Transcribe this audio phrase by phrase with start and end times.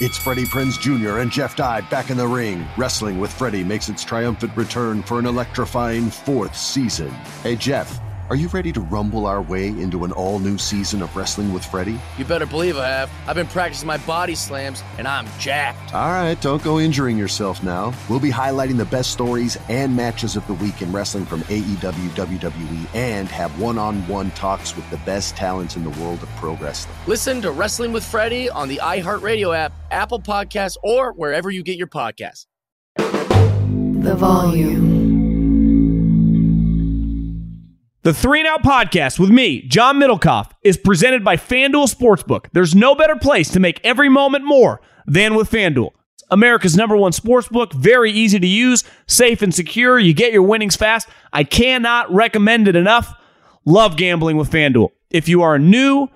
[0.00, 1.18] It's Freddie Prinze Jr.
[1.20, 2.66] and Jeff Dye back in the ring.
[2.76, 7.10] Wrestling with Freddie makes its triumphant return for an electrifying fourth season.
[7.44, 8.00] Hey, Jeff.
[8.30, 11.62] Are you ready to rumble our way into an all new season of Wrestling with
[11.62, 12.00] Freddie?
[12.16, 13.10] You better believe I have.
[13.26, 15.92] I've been practicing my body slams, and I'm jacked.
[15.92, 17.92] All right, don't go injuring yourself now.
[18.08, 22.08] We'll be highlighting the best stories and matches of the week in wrestling from AEW,
[22.16, 26.30] WWE, and have one on one talks with the best talents in the world of
[26.36, 26.96] pro wrestling.
[27.06, 31.78] Listen to Wrestling with Freddie on the iHeartRadio app, Apple Podcasts, or wherever you get
[31.78, 32.46] your podcasts.
[32.96, 35.04] The volume.
[38.02, 42.48] The Three and Out podcast with me, John Middlekauff, is presented by FanDuel Sportsbook.
[42.52, 45.92] There's no better place to make every moment more than with FanDuel.
[46.30, 49.98] America's number one sportsbook, very easy to use, safe and secure.
[49.98, 51.08] You get your winnings fast.
[51.32, 53.14] I cannot recommend it enough.
[53.64, 54.90] Love gambling with FanDuel.
[55.10, 56.08] If you are new,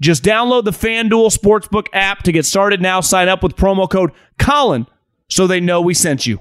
[0.00, 3.00] just download the FanDuel Sportsbook app to get started now.
[3.00, 4.86] Sign up with promo code Colin
[5.28, 6.40] so they know we sent you.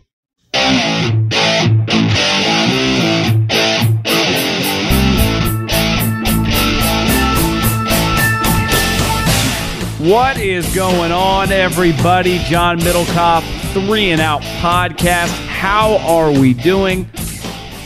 [10.03, 12.39] What is going on, everybody?
[12.39, 15.29] John Middlekauff, Three and Out Podcast.
[15.47, 17.09] How are we doing?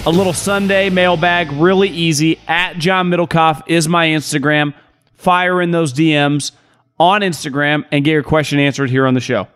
[0.07, 2.39] A little Sunday mailbag, really easy.
[2.47, 4.73] At John Middlekauff is my Instagram.
[5.17, 6.51] Fire in those DMs
[6.99, 9.47] on Instagram and get your question answered here on the show.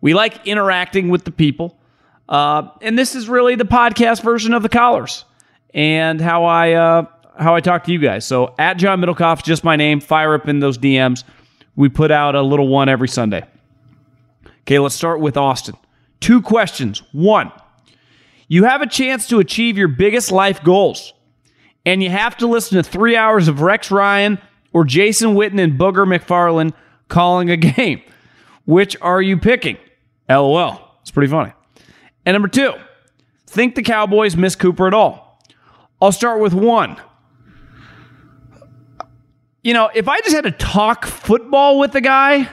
[0.00, 1.78] We like interacting with the people.
[2.28, 5.24] Uh, and this is really the podcast version of the collars
[5.74, 7.06] and how I uh,
[7.38, 8.26] how I talk to you guys.
[8.26, 10.00] So at John Middlekauff, just my name.
[10.00, 11.24] Fire up in those DMs.
[11.76, 13.44] We put out a little one every Sunday.
[14.62, 15.76] Okay, let's start with Austin.
[16.20, 17.02] Two questions.
[17.12, 17.50] One,
[18.48, 21.14] you have a chance to achieve your biggest life goals,
[21.86, 24.38] and you have to listen to three hours of Rex Ryan
[24.72, 26.72] or Jason Witten and Booger McFarland
[27.08, 28.02] calling a game.
[28.66, 29.76] Which are you picking?
[30.28, 30.98] LOL.
[31.02, 31.52] It's pretty funny.
[32.24, 32.74] And number two,
[33.46, 35.42] think the Cowboys miss Cooper at all?
[36.00, 37.00] I'll start with one
[39.62, 42.48] you know, if I just had to talk football with the guy,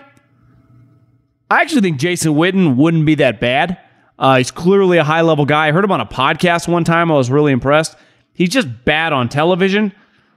[1.50, 3.80] I actually think Jason Witten wouldn't be that bad.
[4.20, 5.68] Uh, he's clearly a high level guy.
[5.68, 7.12] I heard him on a podcast one time.
[7.12, 7.96] I was really impressed.
[8.34, 9.94] He's just bad on television.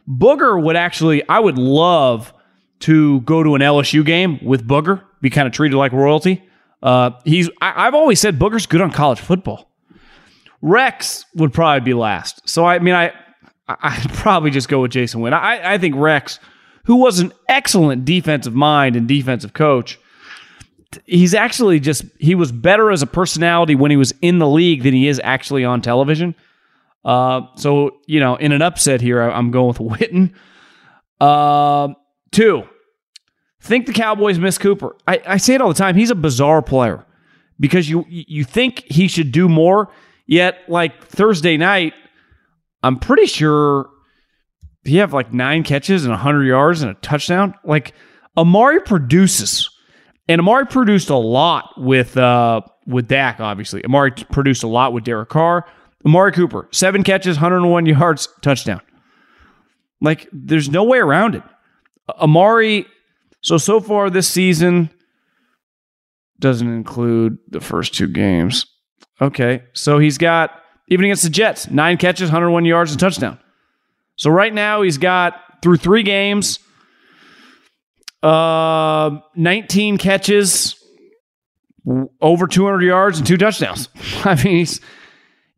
[0.08, 2.32] Booger would actually, I would love
[2.81, 6.43] to go to an LSU game with Booger, be kind of treated like royalty.
[6.82, 9.70] Uh, he's, I, I've always said Booger's good on college football.
[10.62, 12.49] Rex would probably be last.
[12.49, 13.12] So I mean, I,
[13.69, 15.35] I'd probably just go with Jason Witten.
[15.35, 16.38] I, I think Rex
[16.85, 19.99] who was an excellent defensive mind and defensive coach.
[21.06, 24.82] He's actually just he was better as a personality when he was in the league
[24.82, 26.35] than he is actually on television.
[27.05, 30.35] Uh, so you know, in an upset here, I'm going with Witten.
[31.20, 31.94] Uh,
[32.32, 32.64] two,
[33.61, 34.97] think the Cowboys miss Cooper.
[35.06, 35.97] I, I say it all the time.
[35.97, 37.06] He's a bizarre player
[37.58, 39.91] because you you think he should do more,
[40.26, 41.93] yet like Thursday night,
[42.82, 43.91] I'm pretty sure
[44.85, 47.55] he have like nine catches and 100 yards and a touchdown.
[47.64, 47.94] Like
[48.37, 49.69] Amari produces,
[50.29, 53.41] and Amari produced a lot with uh with Dak.
[53.41, 55.67] Obviously, Amari produced a lot with Derek Carr.
[56.05, 58.81] Amari Cooper, seven catches, 101 yards, touchdown.
[60.00, 61.43] Like there's no way around it.
[62.20, 62.87] Amari.
[63.43, 64.91] So so far this season
[66.38, 68.67] doesn't include the first two games.
[69.20, 73.38] Okay, so he's got even against the Jets, nine catches, 101 yards, and touchdown.
[74.17, 76.58] So right now he's got through three games,
[78.23, 80.76] uh, 19 catches,
[82.20, 83.88] over 200 yards, and two touchdowns.
[84.25, 84.81] I mean, he's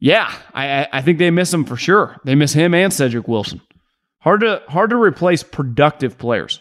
[0.02, 0.34] yeah.
[0.52, 2.20] I I think they miss him for sure.
[2.24, 3.60] They miss him and Cedric Wilson.
[4.18, 6.60] Hard to hard to replace productive players.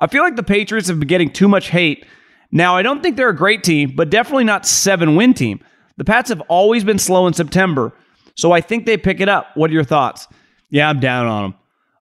[0.00, 2.04] I feel like the Patriots have been getting too much hate.
[2.50, 5.60] Now I don't think they're a great team, but definitely not seven win team.
[5.98, 7.92] The Pats have always been slow in September,
[8.34, 9.46] so I think they pick it up.
[9.54, 10.26] What are your thoughts?
[10.68, 11.54] Yeah, I'm down on them.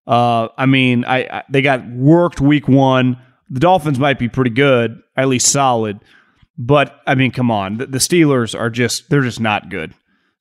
[0.07, 3.17] Uh, I mean, I, I, they got worked week one.
[3.51, 5.99] The Dolphins might be pretty good, at least solid,
[6.57, 9.93] but I mean, come on, the, the Steelers are just they're just not good.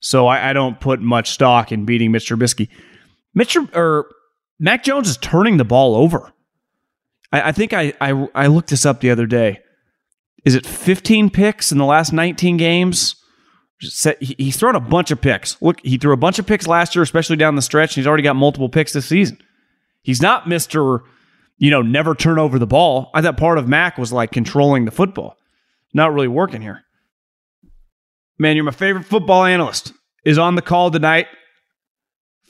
[0.05, 2.69] So I, I, don't put much stock in beating Mitch Trubisky.
[3.33, 4.05] Mitch or
[4.59, 6.31] Mac Jones is turning the ball over.
[7.31, 9.61] I, I think I, I I looked this up the other day.
[10.45, 13.15] Is it 15 picks in the last 19 games?
[14.19, 15.61] he's thrown a bunch of picks.
[15.61, 18.07] Look, he threw a bunch of picks last year, especially down the stretch, and he's
[18.07, 19.37] already got multiple picks this season.
[20.01, 21.01] He's not Mr.
[21.57, 23.09] You know, never turn over the ball.
[23.13, 25.35] I thought part of Mac was like controlling the football.
[25.93, 26.84] Not really working here.
[28.37, 29.93] Man, you're my favorite football analyst.
[30.23, 31.27] Is on the call tonight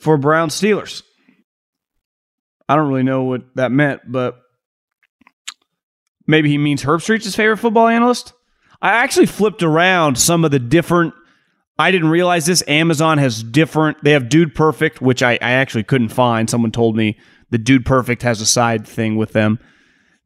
[0.00, 1.02] for Brown Steelers.
[2.68, 4.40] I don't really know what that meant, but
[6.26, 8.32] maybe he means Herbstreit's his favorite football analyst.
[8.80, 11.14] I actually flipped around some of the different.
[11.78, 12.64] I didn't realize this.
[12.66, 14.02] Amazon has different.
[14.02, 16.48] They have Dude Perfect, which I, I actually couldn't find.
[16.48, 17.18] Someone told me
[17.50, 19.58] the Dude Perfect has a side thing with them.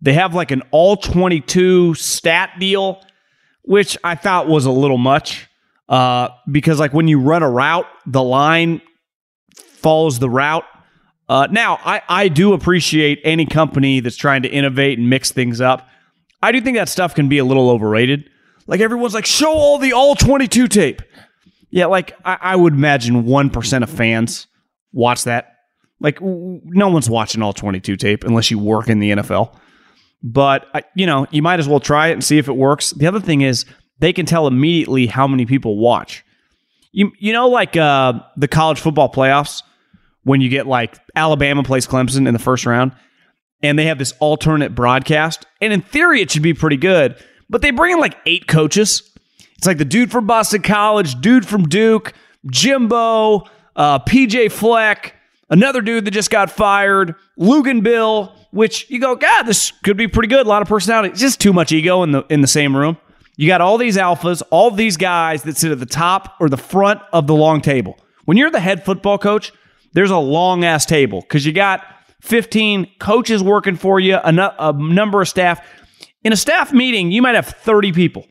[0.00, 3.04] They have like an all 22 stat deal,
[3.62, 5.48] which I thought was a little much
[5.90, 8.80] uh, because, like, when you run a route, the line
[9.54, 10.64] follows the route.
[11.28, 15.60] Uh, now, I, I do appreciate any company that's trying to innovate and mix things
[15.60, 15.88] up.
[16.42, 18.28] I do think that stuff can be a little overrated.
[18.66, 21.02] Like everyone's like, show all the all 22 tape.
[21.70, 24.46] Yeah, like I, I would imagine 1% of fans
[24.92, 25.56] watch that.
[26.00, 29.56] Like no one's watching all 22 tape unless you work in the NFL.
[30.22, 32.90] But you know, you might as well try it and see if it works.
[32.90, 33.66] The other thing is
[34.00, 36.24] they can tell immediately how many people watch.
[36.92, 39.62] You you know like uh, the college football playoffs
[40.24, 42.92] when you get like Alabama plays Clemson in the first round
[43.62, 47.16] and they have this alternate broadcast and in theory it should be pretty good
[47.50, 49.02] but they bring in like eight coaches.
[49.58, 52.14] It's like the dude from Boston College, dude from Duke,
[52.50, 53.42] Jimbo,
[53.76, 55.14] uh, PJ Fleck,
[55.50, 60.08] another dude that just got fired, Lugan Bill, which you go, God, this could be
[60.08, 60.46] pretty good.
[60.46, 61.10] A lot of personality.
[61.10, 62.96] It's just too much ego in the in the same room.
[63.40, 66.58] You got all these alphas, all these guys that sit at the top or the
[66.58, 67.98] front of the long table.
[68.26, 69.50] When you're the head football coach,
[69.94, 71.82] there's a long ass table because you got
[72.20, 75.66] 15 coaches working for you, a, a number of staff.
[76.22, 78.26] In a staff meeting, you might have 30 people,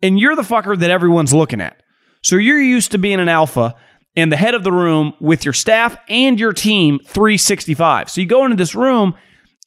[0.00, 1.82] and you're the fucker that everyone's looking at.
[2.22, 3.74] So you're used to being an alpha
[4.16, 8.08] and the head of the room with your staff and your team 365.
[8.08, 9.14] So you go into this room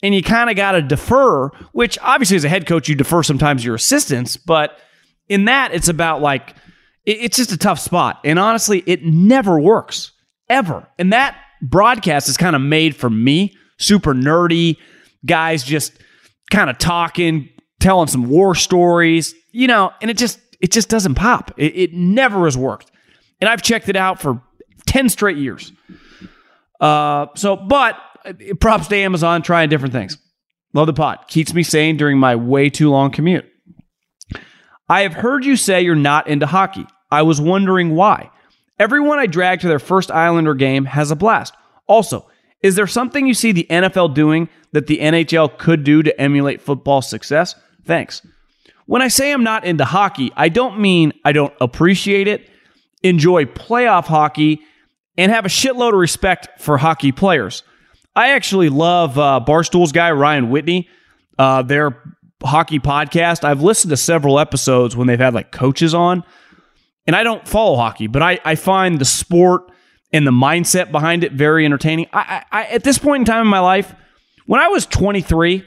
[0.03, 3.23] and you kind of got to defer, which obviously as a head coach, you defer
[3.23, 4.79] sometimes your assistants, but
[5.29, 6.55] in that, it's about like,
[7.05, 8.19] it's just a tough spot.
[8.23, 10.11] And honestly, it never works,
[10.49, 10.87] ever.
[10.99, 14.77] And that broadcast is kind of made for me, super nerdy,
[15.25, 15.93] guys just
[16.51, 21.15] kind of talking, telling some war stories, you know, and it just it just doesn't
[21.15, 21.51] pop.
[21.57, 22.91] It, it never has worked,
[23.39, 24.41] and I've checked it out for
[24.85, 25.71] ten straight years.
[26.79, 30.17] Uh, so, but Uh, props to Amazon trying different things.
[30.73, 31.27] Love the pot.
[31.27, 33.45] Keeps me sane during my way too long commute.
[34.87, 36.85] I have heard you say you're not into hockey.
[37.09, 38.29] I was wondering why.
[38.79, 41.53] Everyone I drag to their first Islander game has a blast.
[41.87, 42.27] Also,
[42.63, 46.61] is there something you see the NFL doing that the NHL could do to emulate
[46.61, 47.55] football success?
[47.85, 48.21] Thanks.
[48.85, 52.49] When I say I'm not into hockey, I don't mean I don't appreciate it,
[53.03, 54.61] enjoy playoff hockey,
[55.17, 57.63] and have a shitload of respect for hockey players.
[58.15, 60.89] I actually love uh, Barstool's guy, Ryan Whitney,
[61.37, 62.01] uh, their
[62.43, 63.43] hockey podcast.
[63.43, 66.23] I've listened to several episodes when they've had like coaches on,
[67.07, 69.71] and I don't follow hockey, but I, I find the sport
[70.11, 72.07] and the mindset behind it very entertaining.
[72.11, 73.93] I, I, at this point in time in my life,
[74.45, 75.65] when I was 23,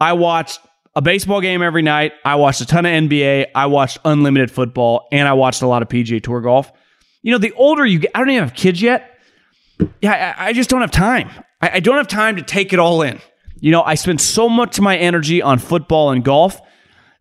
[0.00, 0.60] I watched
[0.94, 2.12] a baseball game every night.
[2.24, 3.48] I watched a ton of NBA.
[3.54, 6.72] I watched unlimited football, and I watched a lot of PGA Tour golf.
[7.22, 9.18] You know, the older you get, I don't even have kids yet.
[10.00, 11.28] Yeah, I, I just don't have time.
[11.60, 13.20] I, I don't have time to take it all in.
[13.58, 16.60] You know, I spend so much of my energy on football and golf.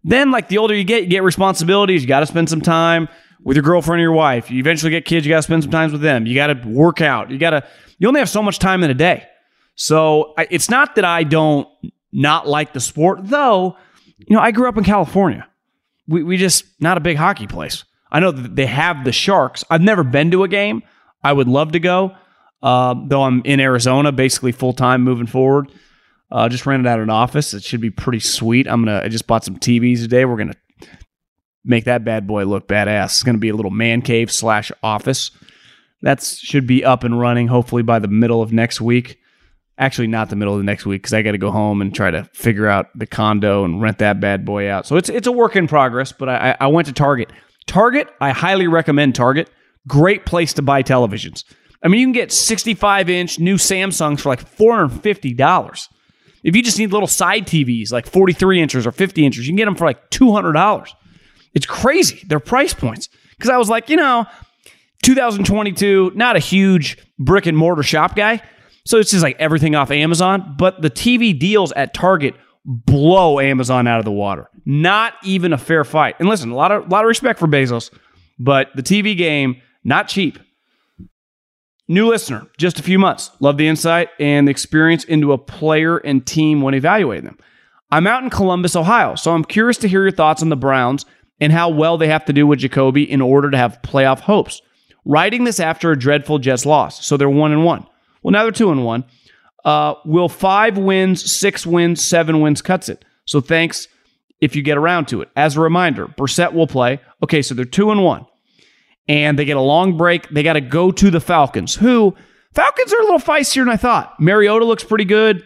[0.04, 2.02] Then, like the older you get, you get responsibilities.
[2.02, 3.08] You got to spend some time
[3.44, 4.52] with your girlfriend or your wife.
[4.52, 5.26] You eventually get kids.
[5.26, 6.26] You got to spend some time with them.
[6.26, 7.32] You got to work out.
[7.32, 7.64] You got to.
[7.98, 9.26] You only have so much time in a day.
[9.76, 11.68] So I, it's not that I don't
[12.12, 13.78] not like the sport, though.
[14.18, 15.48] You know, I grew up in California.
[16.08, 17.84] We we just not a big hockey place.
[18.12, 19.64] I know that they have the Sharks.
[19.70, 20.84] I've never been to a game.
[21.24, 22.16] I would love to go,
[22.66, 25.72] uh, though I'm in Arizona basically full time moving forward.
[26.32, 27.54] Uh, just rented out an office.
[27.54, 28.68] It should be pretty sweet.
[28.68, 29.02] I'm gonna.
[29.04, 30.26] I just bought some TVs today.
[30.26, 30.56] We're gonna
[31.64, 33.06] make that bad boy look badass.
[33.06, 35.30] It's gonna be a little man cave slash office.
[36.02, 39.20] That should be up and running hopefully by the middle of next week.
[39.78, 41.94] Actually, not the middle of the next week because I got to go home and
[41.94, 44.88] try to figure out the condo and rent that bad boy out.
[44.88, 46.12] So it's it's a work in progress.
[46.12, 47.32] But I, I went to Target.
[47.68, 49.52] Target, I highly recommend Target.
[49.88, 51.44] Great place to buy televisions.
[51.84, 55.90] I mean, you can get 65 inch new Samsungs for like $450.
[56.44, 59.58] If you just need little side TVs, like 43 inches or 50 inches, you can
[59.58, 60.90] get them for like $200.
[61.54, 63.10] It's crazy, their price points.
[63.32, 64.26] Because I was like, you know,
[65.04, 68.42] 2022, not a huge brick and mortar shop guy.
[68.86, 70.56] So it's just like everything off Amazon.
[70.58, 74.50] But the TV deals at Target blow Amazon out of the water.
[74.66, 76.16] Not even a fair fight.
[76.20, 77.92] And listen, a lot of lot of respect for Bezos,
[78.40, 80.40] but the TV game not cheap.
[81.88, 83.30] New listener, just a few months.
[83.40, 87.38] Love the insight and the experience into a player and team when evaluating them.
[87.92, 91.06] I'm out in Columbus, Ohio, so I'm curious to hear your thoughts on the Browns
[91.40, 94.62] and how well they have to do with Jacoby in order to have playoff hopes.
[95.06, 97.86] Writing this after a dreadful Jets loss, so they're one and one.
[98.24, 99.06] Well, now they're two and one.
[99.64, 103.06] Uh, will five wins, six wins, seven wins cuts it?
[103.26, 103.88] So thanks
[104.42, 105.30] if you get around to it.
[105.36, 107.00] As a reminder, Brissett will play.
[107.22, 108.26] Okay, so they're two and one
[109.08, 110.30] and they get a long break.
[110.30, 112.16] They got to go to the Falcons, who
[112.54, 114.20] Falcons are a little feistier than I thought.
[114.20, 115.44] Mariota looks pretty good.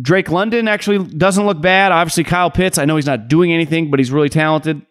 [0.00, 1.90] Drake London actually doesn't look bad.
[1.90, 4.82] Obviously, Kyle Pitts, I know he's not doing anything, but he's really talented.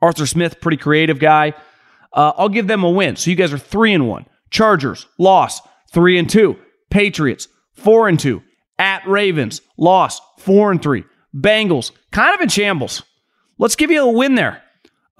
[0.00, 1.52] Arthur Smith, pretty creative guy.
[2.12, 3.16] Uh, I'll give them a win.
[3.16, 4.26] So you guys are three and one.
[4.50, 5.60] Chargers, loss,
[5.92, 6.56] three and two.
[6.90, 8.42] Patriots, four and two.
[8.78, 11.04] At Ravens, loss, four and three.
[11.34, 13.02] Bengals, kind of in shambles.
[13.58, 14.62] Let's give you a win there.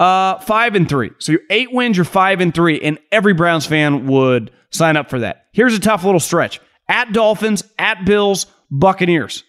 [0.01, 1.11] Uh, five and three.
[1.19, 5.11] So you're eight wins, you're five and three, and every Browns fan would sign up
[5.11, 5.49] for that.
[5.53, 9.45] Here's a tough little stretch: at Dolphins, at Bills, Buccaneers.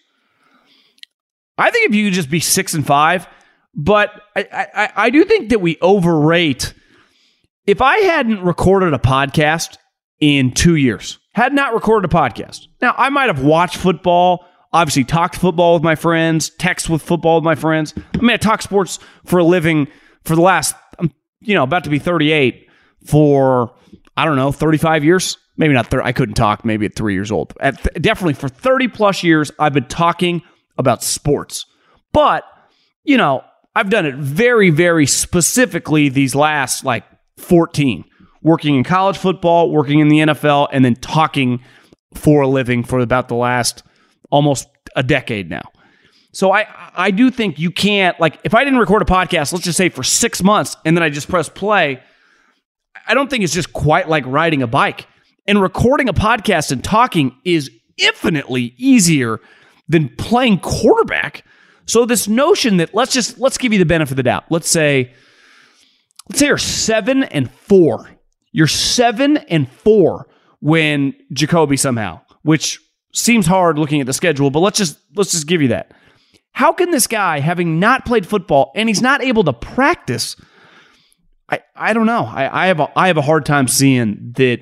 [1.56, 3.26] I think if you could just be six and five,
[3.74, 6.74] but I, I, I do think that we overrate.
[7.64, 9.78] If I hadn't recorded a podcast
[10.20, 15.04] in two years, had not recorded a podcast, now I might have watched football, obviously
[15.04, 17.94] talked football with my friends, text with football with my friends.
[17.96, 19.88] I mean, I talk sports for a living
[20.24, 22.68] for the last, um, you know, about to be 38
[23.06, 23.74] for,
[24.16, 25.38] I don't know, 35 years.
[25.56, 26.04] Maybe not 30.
[26.04, 27.52] I couldn't talk maybe at three years old.
[27.60, 30.42] At th- definitely for 30 plus years, I've been talking
[30.78, 31.66] about sports.
[32.12, 32.44] But,
[33.04, 37.04] you know, I've done it very, very specifically these last like
[37.38, 38.04] 14,
[38.42, 41.62] working in college football, working in the NFL, and then talking
[42.14, 43.82] for a living for about the last
[44.30, 45.62] almost a decade now.
[46.32, 49.64] So I I do think you can't like if I didn't record a podcast, let's
[49.64, 52.02] just say for six months, and then I just press play.
[53.06, 55.06] I don't think it's just quite like riding a bike.
[55.46, 59.40] And recording a podcast and talking is infinitely easier
[59.88, 61.44] than playing quarterback.
[61.86, 64.44] So this notion that let's just let's give you the benefit of the doubt.
[64.50, 65.12] Let's say
[66.28, 68.08] let's say you're seven and four.
[68.52, 70.28] You're seven and four
[70.60, 72.78] when Jacoby somehow, which
[73.12, 75.92] seems hard looking at the schedule, but let's just let's just give you that.
[76.52, 80.36] How can this guy, having not played football and he's not able to practice,
[81.48, 82.24] I, I don't know.
[82.24, 84.60] I, I have a I have a hard time seeing that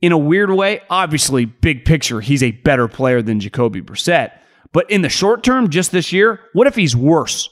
[0.00, 0.80] in a weird way.
[0.90, 4.32] Obviously, big picture, he's a better player than Jacoby Brissett.
[4.72, 7.48] But in the short term, just this year, what if he's worse?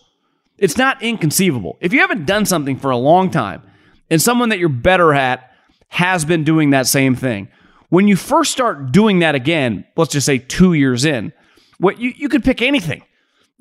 [0.59, 1.79] It's not inconceivable.
[1.81, 3.63] If you haven't done something for a long time
[4.11, 5.51] and someone that you're better at
[5.89, 7.49] has been doing that same thing,
[7.89, 11.33] when you first start doing that again, let's just say two years in,
[11.79, 13.03] what you, you could pick anything.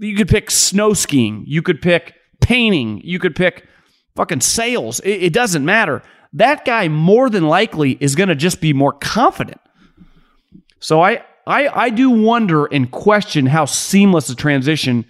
[0.01, 1.43] You could pick snow skiing.
[1.48, 3.01] You could pick painting.
[3.03, 3.67] You could pick
[4.15, 5.00] fucking sales.
[5.01, 6.01] It, it doesn't matter.
[6.34, 9.62] That guy more than likely is going to just be more confident.
[10.79, 15.05] So I, I, I do wonder and question how seamless a transition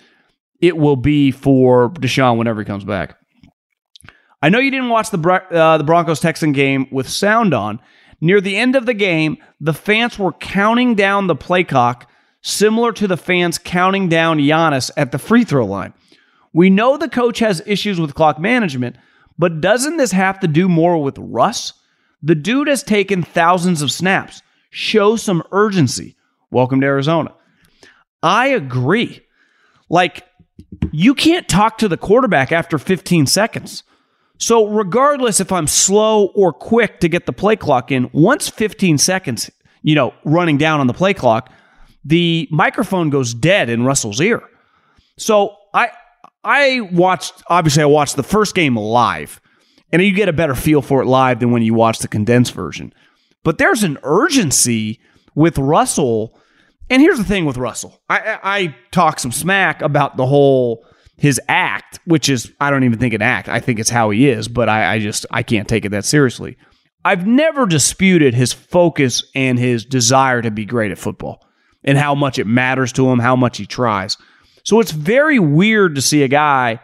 [0.60, 3.18] it will be for Deshaun whenever he comes back.
[4.42, 5.20] I know you didn't watch the
[5.52, 7.80] uh, the Broncos Texan game with sound on.
[8.20, 12.11] Near the end of the game, the fans were counting down the play clock
[12.42, 15.94] similar to the fans counting down Giannis at the free throw line.
[16.54, 18.98] We know the coach has issues with clock management,
[19.38, 21.74] but doesn't this have to do more with Russ?
[22.22, 24.42] The dude has taken thousands of snaps.
[24.70, 26.16] Show some urgency.
[26.52, 27.34] Welcome to Arizona.
[28.22, 29.22] I agree.
[29.90, 30.26] Like,
[30.92, 33.84] you can't talk to the quarterback after 15 seconds.
[34.38, 38.98] So, regardless if I'm slow or quick to get the play clock in, once 15
[38.98, 39.50] seconds,
[39.84, 41.52] you know, running down on the play clock,
[42.04, 44.42] the microphone goes dead in Russell's ear.
[45.18, 45.92] So, I
[46.44, 49.40] I watched obviously I watched the first game live.
[49.94, 52.54] And you get a better feel for it live than when you watch the condensed
[52.54, 52.94] version.
[53.44, 55.02] But there's an urgency
[55.36, 56.34] with Russell
[56.90, 58.02] and here's the thing with Russell.
[58.10, 60.86] I, I, I talk some smack about the whole
[61.18, 63.48] his act, which is I don't even think an act.
[63.48, 66.04] I think it's how he is, but I, I just I can't take it that
[66.04, 66.58] seriously.
[67.06, 71.44] I've never disputed his focus and his desire to be great at football
[71.84, 74.18] and how much it matters to him, how much he tries.
[74.64, 76.80] So it's very weird to see a guy,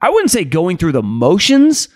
[0.00, 1.88] I wouldn't say going through the motions,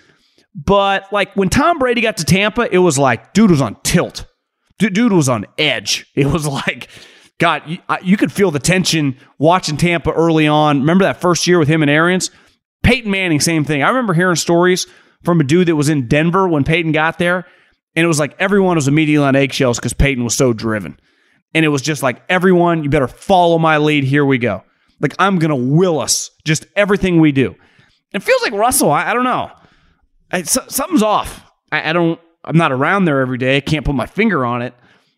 [0.54, 4.26] but like when Tom Brady got to Tampa, it was like, dude was on tilt.
[4.78, 6.06] Dude was on edge.
[6.16, 6.88] It was like
[7.38, 10.78] God, you, you, could feel the tension watching Tampa early on.
[10.78, 12.30] Remember that first year with him and Arians?
[12.84, 13.82] Peyton Manning, same thing.
[13.82, 14.86] I remember hearing stories
[15.24, 17.44] from a dude that was in Denver when Peyton got there,
[17.96, 21.00] and it was like everyone was immediately on eggshells because Peyton was so driven.
[21.54, 24.04] And it was just like, everyone, you better follow my lead.
[24.04, 24.64] Here we go.
[25.00, 27.54] Like, I'm going to will us just everything we do.
[28.12, 29.50] It feels like Russell, I, I don't know.
[30.30, 31.44] I, so, something's off.
[31.70, 33.56] I, I don't, I'm not around there every day.
[33.56, 34.74] I can't put my finger on it.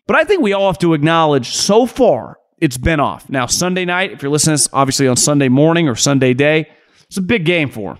[0.07, 3.29] But I think we all have to acknowledge so far it's been off.
[3.29, 6.69] Now, Sunday night, if you're listening this, obviously on Sunday morning or Sunday day,
[7.07, 7.99] it's a big game for him.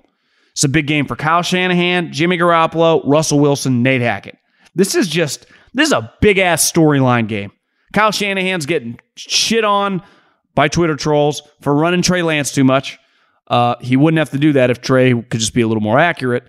[0.52, 4.38] It's a big game for Kyle Shanahan, Jimmy Garoppolo, Russell Wilson, Nate Hackett.
[4.74, 7.52] This is just, this is a big ass storyline game.
[7.96, 10.04] Kyle Shanahan's getting shit on
[10.54, 13.00] by Twitter trolls for running Trey Lance too much.
[13.48, 15.98] Uh, he wouldn't have to do that if Trey could just be a little more
[15.98, 16.44] accurate.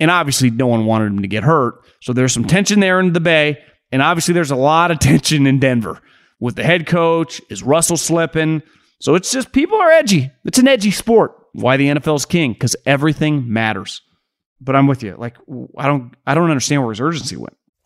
[0.00, 1.84] And obviously, no one wanted him to get hurt.
[2.00, 3.62] So there's some tension there in the Bay.
[3.92, 6.00] And obviously, there's a lot of tension in Denver
[6.40, 7.40] with the head coach.
[7.48, 8.62] Is Russell slipping?
[9.00, 10.32] So it's just people are edgy.
[10.44, 11.32] It's an edgy sport.
[11.52, 12.54] Why the NFL's king?
[12.54, 14.02] Because everything matters.
[14.60, 15.14] But I'm with you.
[15.16, 15.36] Like
[15.76, 17.56] I don't, I don't understand where his urgency went.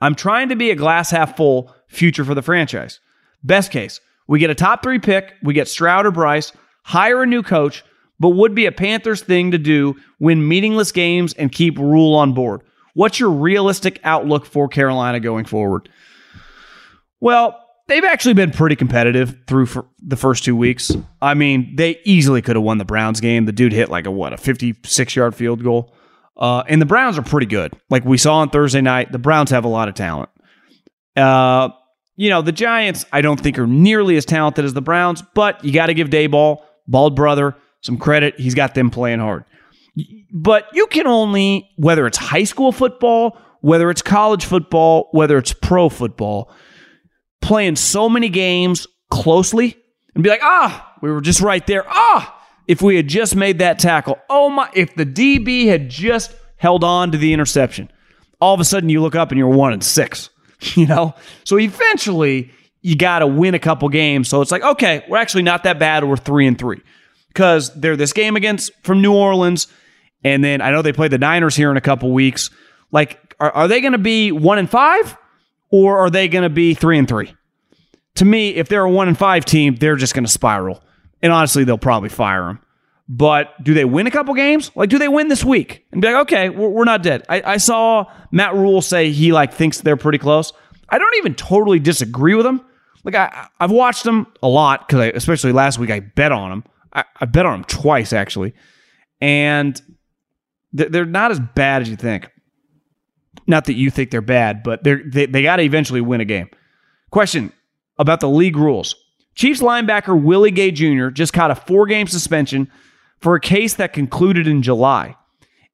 [0.00, 3.00] I'm trying to be a glass half full future for the franchise.
[3.42, 7.26] Best case, we get a top three pick, we get Stroud or Bryce, hire a
[7.26, 7.84] new coach,
[8.18, 12.32] but would be a Panthers thing to do win meaningless games and keep Rhule on
[12.32, 12.62] board.
[12.94, 15.88] What's your realistic outlook for Carolina going forward?
[17.20, 19.68] Well, they've actually been pretty competitive through
[20.00, 20.92] the first two weeks.
[21.20, 23.44] I mean, they easily could have won the Browns game.
[23.44, 25.92] The dude hit like a what, a 56 yard field goal.
[26.36, 27.72] Uh, and the Browns are pretty good.
[27.88, 30.28] Like we saw on Thursday night, the Browns have a lot of talent.
[31.16, 31.70] Uh,
[32.16, 35.64] you know, the Giants, I don't think are nearly as talented as the Browns, but
[35.64, 38.38] you got to give Daboll, bald brother, some credit.
[38.38, 39.44] He's got them playing hard.
[40.32, 45.52] But you can only, whether it's high school football, whether it's college football, whether it's
[45.52, 46.50] pro football,
[47.40, 49.76] playing so many games closely
[50.14, 51.84] and be like, ah, we were just right there.
[51.88, 52.35] Ah,
[52.66, 54.18] if we had just made that tackle.
[54.28, 57.90] Oh my, if the DB had just held on to the interception,
[58.40, 60.30] all of a sudden you look up and you're one and six,
[60.74, 61.14] you know?
[61.44, 62.50] So eventually
[62.82, 64.28] you got to win a couple games.
[64.28, 66.04] So it's like, okay, we're actually not that bad.
[66.04, 66.80] We're three and three
[67.28, 69.66] because they're this game against from New Orleans.
[70.24, 72.50] And then I know they play the Niners here in a couple weeks.
[72.92, 75.16] Like, are, are they going to be one and five
[75.70, 77.34] or are they going to be three and three?
[78.16, 80.82] To me, if they're a one and five team, they're just going to spiral.
[81.22, 82.60] And honestly, they'll probably fire him.
[83.08, 84.72] But do they win a couple games?
[84.74, 87.24] Like, do they win this week and be like, okay, we're, we're not dead?
[87.28, 90.52] I, I, saw Matt Rhule say he like thinks they're pretty close.
[90.88, 92.60] I don't even totally disagree with him.
[93.04, 96.64] Like, I, I've watched them a lot because especially last week I bet on them.
[96.92, 98.54] I, I bet on them twice actually,
[99.20, 99.80] and
[100.72, 102.28] they're, not as bad as you think.
[103.46, 106.24] Not that you think they're bad, but they're, they they got to eventually win a
[106.24, 106.48] game.
[107.10, 107.52] Question
[107.98, 108.96] about the league rules.
[109.36, 111.08] Chiefs linebacker Willie Gay Jr.
[111.08, 112.70] just caught a four game suspension
[113.20, 115.14] for a case that concluded in July.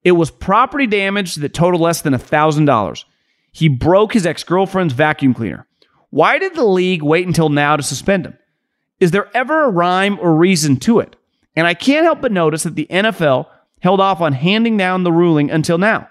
[0.05, 3.05] It was property damage that totaled less than $1,000.
[3.53, 5.67] He broke his ex girlfriend's vacuum cleaner.
[6.11, 8.37] Why did the league wait until now to suspend him?
[8.99, 11.17] Is there ever a rhyme or reason to it?
[11.55, 13.47] And I can't help but notice that the NFL
[13.81, 16.09] held off on handing down the ruling until now,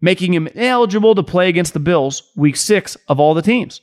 [0.00, 3.80] making him ineligible to play against the Bills week six of all the teams.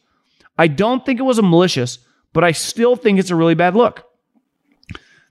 [0.57, 1.99] I don't think it was a malicious
[2.33, 4.05] but I still think it's a really bad look.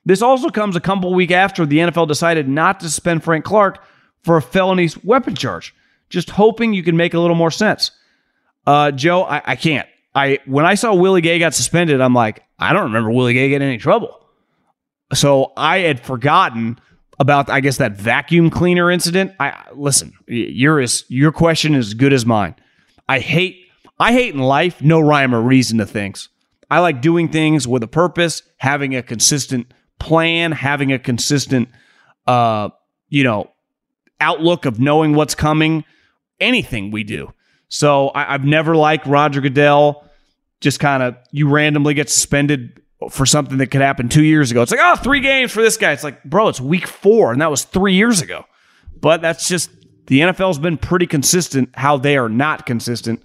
[0.04, 3.84] This also comes a couple week after the NFL decided not to suspend Frank Clark
[4.22, 5.74] for a felony weapon charge.
[6.08, 7.90] Just hoping you can make a little more sense.
[8.66, 9.88] Uh, Joe, I, I can't.
[10.14, 13.48] I when I saw Willie Gay got suspended, I'm like, I don't remember Willie Gay
[13.48, 14.16] getting any trouble.
[15.12, 16.80] So I had forgotten
[17.18, 19.32] about, I guess, that vacuum cleaner incident.
[19.38, 22.56] I listen, your is your question is as good as mine.
[23.08, 23.66] I hate
[23.98, 26.28] I hate in life no rhyme or reason to things.
[26.70, 31.68] I like doing things with a purpose, having a consistent plan, having a consistent,
[32.26, 32.70] uh,
[33.08, 33.50] you know,
[34.20, 35.84] outlook of knowing what's coming.
[36.38, 37.32] Anything we do.
[37.68, 40.04] So I, I've never liked Roger Goodell.
[40.60, 44.62] Just kind of you randomly get suspended for something that could happen two years ago.
[44.62, 45.92] It's like, oh, three games for this guy.
[45.92, 48.44] It's like, bro, it's week four, and that was three years ago.
[49.00, 49.70] But that's just
[50.06, 53.22] the NFL's been pretty consistent how they are not consistent.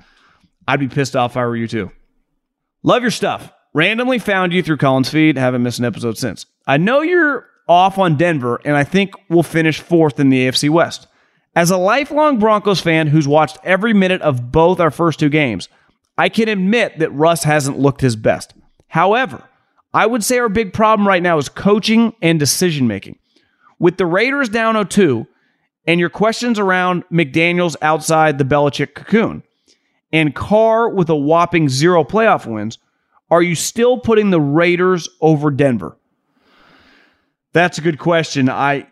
[0.67, 1.91] I'd be pissed off if I were you too.
[2.85, 3.51] Love your stuff.
[3.73, 5.39] Randomly found you through Colin's feed.
[5.39, 6.45] Haven't missed an episode since.
[6.67, 10.69] I know you're off on Denver, and I think we'll finish fourth in the AFC
[10.69, 11.07] West.
[11.55, 15.67] As a lifelong Broncos fan who's watched every minute of both our first two games,
[16.15, 18.53] I can admit that Russ hasn't looked his best.
[18.87, 19.41] However,
[19.91, 23.17] I would say our big problem right now is coaching and decision making.
[23.79, 25.27] With the Raiders down 0 2,
[25.87, 29.41] and your questions around McDaniels outside the Belichick cocoon,
[30.15, 32.77] and Carr with a whopping zero playoff wins,
[33.29, 35.97] are you still putting the Raiders over Denver?
[37.51, 38.49] That's a good question.
[38.49, 38.87] I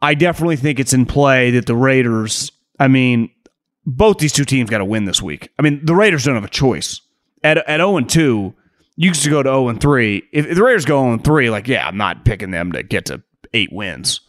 [0.00, 3.28] I definitely think it's in play that the Raiders, I mean,
[3.84, 5.48] both these two teams got to win this week.
[5.58, 7.00] I mean, the Raiders don't have a choice.
[7.42, 8.54] At at 0 and 2,
[8.94, 10.22] you used to go to 0 and 3.
[10.32, 12.84] If, if the Raiders go 0 and 3, like, yeah, I'm not picking them to
[12.84, 13.20] get to
[13.52, 14.20] eight wins.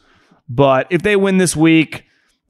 [0.49, 2.05] But if they win this week,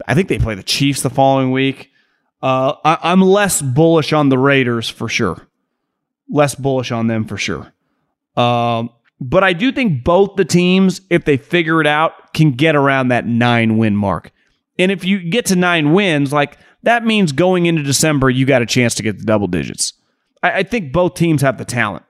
[0.07, 1.91] I think they play the Chiefs the following week.
[2.41, 5.47] Uh, I, am less bullish on the Raiders for sure.
[6.29, 7.73] Less bullish on them for sure.
[8.35, 12.75] Um, but I do think both the teams, if they figure it out, can get
[12.75, 14.31] around that nine win mark.
[14.77, 18.61] And if you get to nine wins, like that means going into December, you got
[18.61, 19.93] a chance to get the double digits.
[20.43, 22.05] I, I think both teams have the talent.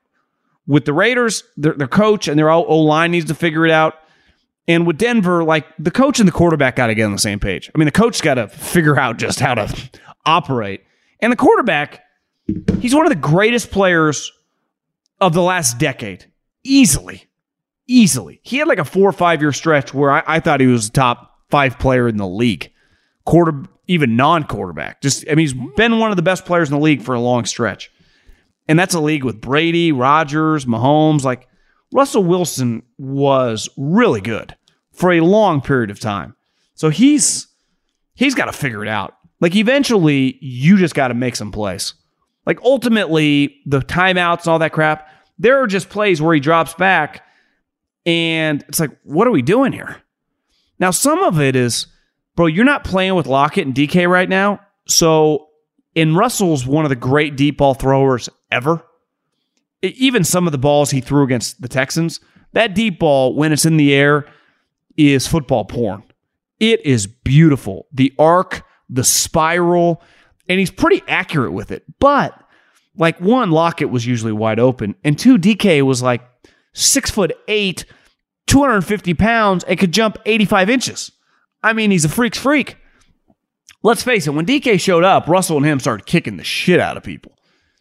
[0.65, 3.95] With the Raiders, their, their coach and their O line needs to figure it out.
[4.67, 7.39] And with Denver, like the coach and the quarterback got to get on the same
[7.39, 7.71] page.
[7.73, 9.73] I mean, the coach's got to figure out just how to
[10.27, 10.83] operate.
[11.19, 12.03] And the quarterback,
[12.79, 14.31] he's one of the greatest players
[15.19, 16.31] of the last decade.
[16.63, 17.25] Easily.
[17.87, 18.39] Easily.
[18.43, 20.89] He had like a four or five year stretch where I, I thought he was
[20.89, 22.71] the top five player in the league.
[23.25, 25.01] Quarter, even non quarterback.
[25.01, 27.19] Just, I mean, he's been one of the best players in the league for a
[27.19, 27.89] long stretch.
[28.67, 31.23] And that's a league with Brady, Rodgers, Mahomes.
[31.23, 31.47] Like
[31.93, 34.55] Russell Wilson was really good
[34.91, 36.35] for a long period of time.
[36.73, 37.47] So he's
[38.13, 39.16] he's got to figure it out.
[39.39, 41.93] Like eventually, you just got to make some plays.
[42.45, 46.73] Like ultimately, the timeouts and all that crap, there are just plays where he drops
[46.73, 47.23] back
[48.05, 50.01] and it's like, what are we doing here?
[50.79, 51.87] Now, some of it is,
[52.35, 54.61] bro, you're not playing with Lockett and DK right now.
[54.87, 55.49] So,
[55.95, 58.83] and Russell's one of the great deep ball throwers ever.
[59.81, 62.19] Even some of the balls he threw against the Texans,
[62.53, 64.25] that deep ball, when it's in the air,
[64.95, 66.03] is football porn.
[66.59, 67.87] It is beautiful.
[67.91, 70.01] The arc, the spiral,
[70.47, 71.83] and he's pretty accurate with it.
[71.99, 72.39] But
[72.95, 76.21] like one, Lockett was usually wide open, and two, DK was like
[76.73, 77.85] six foot eight,
[78.47, 81.11] 250 pounds, and could jump 85 inches.
[81.63, 82.77] I mean, he's a freak's freak.
[83.83, 86.97] Let's face it, when DK showed up, Russell and him started kicking the shit out
[86.97, 87.33] of people.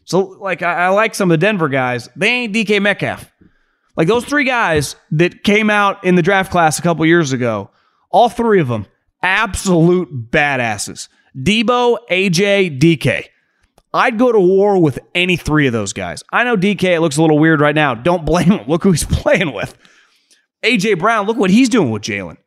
[0.05, 2.07] So, like, I, I like some of the Denver guys.
[2.15, 3.29] They ain't DK Metcalf.
[3.97, 7.71] Like those three guys that came out in the draft class a couple years ago,
[8.11, 8.85] all three of them,
[9.21, 11.09] absolute badasses.
[11.35, 13.25] Deebo, AJ, DK.
[13.93, 16.23] I'd go to war with any three of those guys.
[16.31, 17.95] I know DK it looks a little weird right now.
[17.95, 18.63] Don't blame him.
[18.67, 19.77] Look who he's playing with.
[20.63, 22.37] AJ Brown, look what he's doing with Jalen.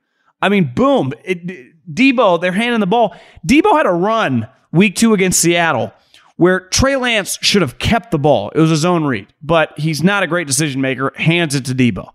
[0.42, 1.12] I mean, boom.
[1.24, 3.14] It, Deebo, they're handing the ball.
[3.46, 5.92] Deebo had a run week two against Seattle
[6.36, 8.50] where Trey Lance should have kept the ball.
[8.54, 11.74] It was a zone read, but he's not a great decision maker, hands it to
[11.74, 12.10] Deebo,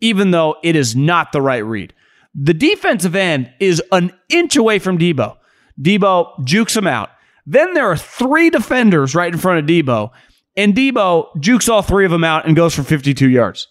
[0.00, 1.94] even though it is not the right read.
[2.40, 5.36] The defensive end is an inch away from Deebo.
[5.80, 7.10] Deebo jukes him out.
[7.46, 10.10] Then there are three defenders right in front of Deebo,
[10.56, 13.66] and Deebo jukes all three of them out and goes for 52 yards.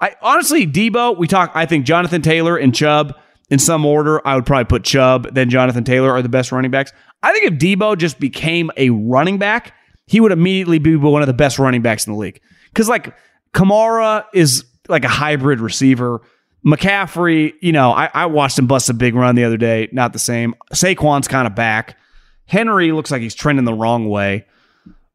[0.00, 3.16] I honestly, Deebo, we talk, I think Jonathan Taylor and Chubb
[3.50, 4.26] in some order.
[4.26, 6.92] I would probably put Chubb, then Jonathan Taylor are the best running backs.
[7.22, 9.74] I think if Deebo just became a running back,
[10.06, 12.40] he would immediately be one of the best running backs in the league.
[12.68, 13.14] Because like
[13.54, 16.22] Kamara is like a hybrid receiver.
[16.64, 19.88] McCaffrey, you know, I, I, watched him bust a big run the other day.
[19.90, 20.54] Not the same.
[20.72, 21.98] Saquon's kind of back.
[22.46, 24.46] Henry looks like he's trending the wrong way.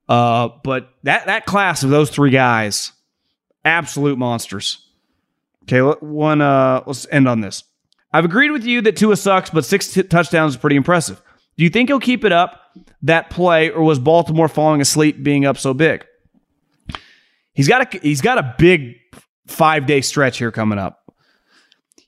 [0.10, 2.92] Uh, but that that class of those three guys,
[3.64, 4.86] absolute monsters.
[5.64, 6.42] Okay, one.
[6.42, 7.64] Uh, let's end on this.
[8.14, 11.22] I've agreed with you that Tua sucks, but six t- touchdowns is pretty impressive.
[11.58, 12.62] Do you think he'll keep it up
[13.02, 16.06] that play, or was Baltimore falling asleep being up so big?
[17.54, 18.96] He's got a he's got a big
[19.48, 20.97] five day stretch here coming up.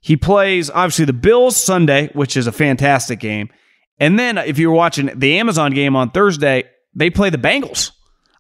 [0.01, 3.49] He plays obviously the Bills Sunday, which is a fantastic game,
[3.99, 6.63] and then if you're watching the Amazon game on Thursday,
[6.95, 7.91] they play the Bengals.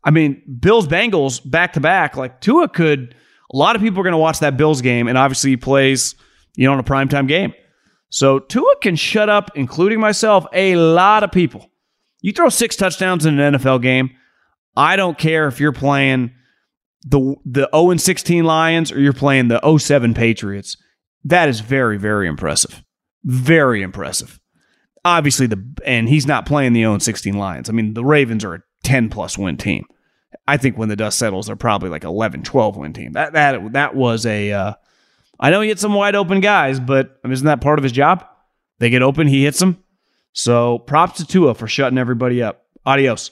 [0.03, 2.15] I mean, Bills Bengals back to back.
[2.15, 3.15] Like Tua could.
[3.51, 6.15] A lot of people are going to watch that Bills game, and obviously he plays
[6.55, 7.53] you know in a primetime game.
[8.09, 11.69] So Tua can shut up, including myself, a lot of people.
[12.21, 14.11] You throw six touchdowns in an NFL game.
[14.75, 16.31] I don't care if you're playing
[17.03, 20.77] the the 0 16 Lions or you're playing the 07 Patriots.
[21.25, 22.83] That is very, very impressive.
[23.23, 24.39] Very impressive.
[25.05, 27.69] Obviously, the and he's not playing the own 16 Lions.
[27.69, 29.85] I mean, the Ravens are a 10 plus win team.
[30.47, 33.13] I think when the dust settles, they're probably like 11, 12 win team.
[33.13, 34.73] That that that was a uh,
[35.39, 38.25] I know he hit some wide open guys, but isn't that part of his job?
[38.79, 39.83] They get open, he hits them.
[40.33, 42.65] So props to Tua for shutting everybody up.
[42.85, 43.31] Adios.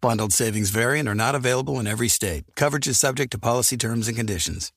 [0.00, 2.44] Bundled savings vary and are not available in every state.
[2.56, 4.72] Coverage is subject to policy terms and conditions.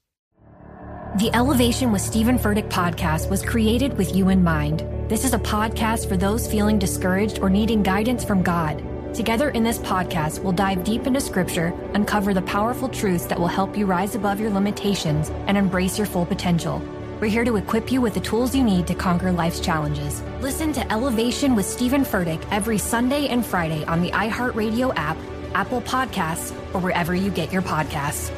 [1.17, 4.83] The Elevation with Stephen Furtick podcast was created with you in mind.
[5.09, 8.83] This is a podcast for those feeling discouraged or needing guidance from God.
[9.13, 13.47] Together in this podcast, we'll dive deep into scripture, uncover the powerful truths that will
[13.47, 16.81] help you rise above your limitations and embrace your full potential.
[17.19, 20.21] We're here to equip you with the tools you need to conquer life's challenges.
[20.41, 25.17] Listen to Elevation with Stephen Furtick every Sunday and Friday on the iHeartRadio app,
[25.53, 28.31] Apple Podcasts, or wherever you get your podcasts.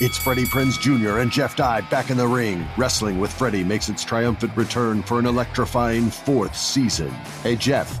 [0.00, 1.18] It's Freddie Prinze Jr.
[1.18, 2.64] and Jeff Dye back in the ring.
[2.76, 7.10] Wrestling with Freddie makes its triumphant return for an electrifying fourth season.
[7.42, 8.00] Hey, Jeff.